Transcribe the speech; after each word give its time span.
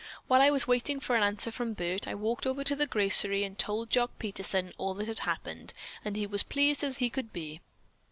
"While 0.25 0.41
I 0.41 0.49
was 0.49 0.67
waiting 0.67 0.99
for 0.99 1.15
an 1.15 1.21
answer 1.21 1.51
from 1.51 1.73
Bert, 1.73 2.07
I 2.07 2.15
walked 2.15 2.47
over 2.47 2.63
to 2.63 2.75
the 2.75 2.87
grocery 2.87 3.43
and 3.43 3.55
told 3.55 3.91
Jock 3.91 4.09
Peterson 4.17 4.73
all 4.79 4.95
that 4.95 5.05
had 5.07 5.19
happened, 5.19 5.73
and 6.03 6.15
he 6.15 6.25
was 6.25 6.39
as 6.41 6.45
pleased 6.45 6.83
as 6.83 6.97
he 6.97 7.11
could 7.11 7.31
be. 7.31 7.61